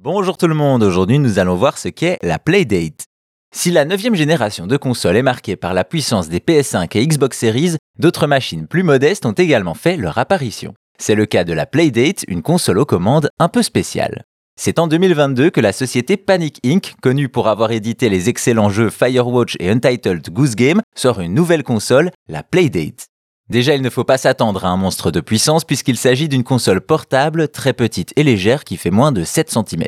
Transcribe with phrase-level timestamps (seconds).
[0.00, 3.06] Bonjour tout le monde, aujourd'hui nous allons voir ce qu'est la Playdate.
[3.52, 7.36] Si la 9 génération de consoles est marquée par la puissance des PS5 et Xbox
[7.36, 10.74] Series, d'autres machines plus modestes ont également fait leur apparition.
[11.00, 14.22] C'est le cas de la Playdate, une console aux commandes un peu spéciale.
[14.54, 18.90] C'est en 2022 que la société Panic Inc., connue pour avoir édité les excellents jeux
[18.90, 23.08] Firewatch et Untitled Goose Game, sort une nouvelle console, la Playdate.
[23.50, 26.82] Déjà, il ne faut pas s'attendre à un monstre de puissance puisqu'il s'agit d'une console
[26.82, 29.84] portable, très petite et légère qui fait moins de 7 cm.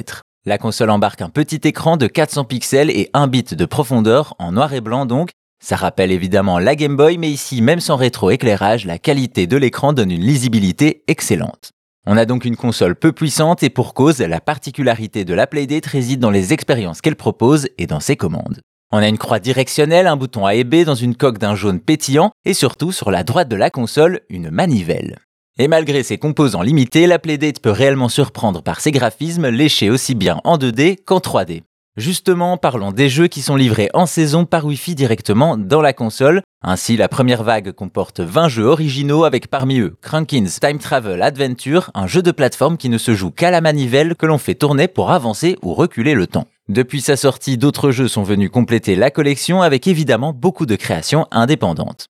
[0.46, 4.52] La console embarque un petit écran de 400 pixels et 1 bit de profondeur, en
[4.52, 5.30] noir et blanc donc.
[5.62, 9.92] Ça rappelle évidemment la Game Boy, mais ici, même sans rétroéclairage, la qualité de l'écran
[9.92, 11.72] donne une lisibilité excellente.
[12.06, 15.84] On a donc une console peu puissante et pour cause, la particularité de la Playdate
[15.84, 18.62] réside dans les expériences qu'elle propose et dans ses commandes.
[18.92, 21.78] On a une croix directionnelle, un bouton A et B dans une coque d'un jaune
[21.78, 25.18] pétillant et surtout sur la droite de la console, une manivelle.
[25.60, 30.16] Et malgré ses composants limités, la Playdate peut réellement surprendre par ses graphismes léchés aussi
[30.16, 31.62] bien en 2D qu'en 3D.
[31.96, 36.42] Justement, parlons des jeux qui sont livrés en saison par Wi-Fi directement dans la console.
[36.62, 41.90] Ainsi, la première vague comporte 20 jeux originaux avec parmi eux Crankins Time Travel Adventure,
[41.94, 44.88] un jeu de plateforme qui ne se joue qu'à la manivelle que l'on fait tourner
[44.88, 46.48] pour avancer ou reculer le temps.
[46.70, 51.26] Depuis sa sortie, d'autres jeux sont venus compléter la collection avec évidemment beaucoup de créations
[51.32, 52.06] indépendantes.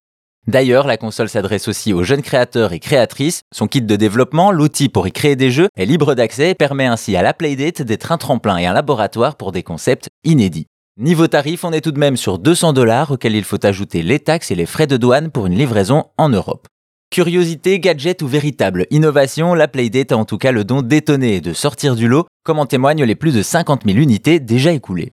[0.47, 3.41] D'ailleurs, la console s'adresse aussi aux jeunes créateurs et créatrices.
[3.55, 6.85] Son kit de développement, l'outil pour y créer des jeux, est libre d'accès et permet
[6.85, 10.67] ainsi à la Playdate d'être un tremplin et un laboratoire pour des concepts inédits.
[10.99, 14.21] Niveau tarif, on est tout de même sur 200 dollars auxquels il faut ajouter les
[14.21, 16.69] taxes et les frais de douane pour une livraison en Europe.
[17.13, 21.41] Curiosité, gadget ou véritable innovation, la Playdate a en tout cas le don d'étonner et
[21.41, 25.11] de sortir du lot, comme en témoignent les plus de 50 000 unités déjà écoulées.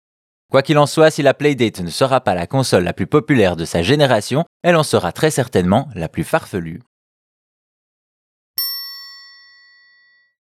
[0.48, 3.56] Quoi qu'il en soit, si la Playdate ne sera pas la console la plus populaire
[3.56, 6.78] de sa génération, elle en sera très certainement la plus farfelue.